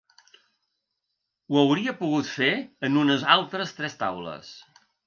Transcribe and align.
Ho 1.49 1.59
hauria 1.61 1.95
pogut 2.01 2.33
fer 2.39 2.51
en 2.89 2.99
unes 3.07 3.31
altres 3.39 3.79
tres 3.83 4.03
taules. 4.03 4.53